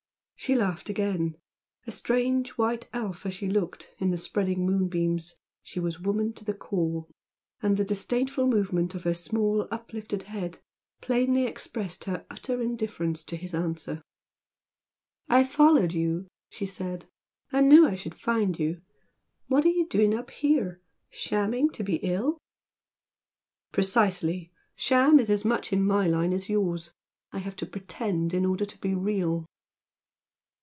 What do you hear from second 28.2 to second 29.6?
in order to be real!"